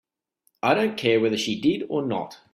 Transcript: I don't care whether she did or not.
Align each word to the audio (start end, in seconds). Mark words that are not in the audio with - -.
I 0.63 0.73
don't 0.73 0.97
care 0.97 1.19
whether 1.19 1.37
she 1.37 1.61
did 1.61 1.83
or 1.87 2.03
not. 2.03 2.39